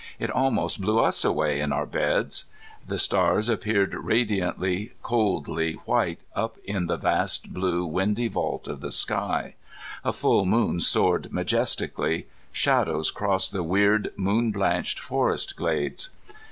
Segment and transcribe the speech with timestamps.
[0.17, 2.45] It almost blew us away in our beds.
[2.87, 8.89] The stars appeared radiantly coldly white up in the vast blue windy vault of the
[8.89, 9.53] sky.
[10.03, 12.25] A full moon soared majestically.
[12.51, 16.09] Shadows crossed the weird moon blanched forest glades.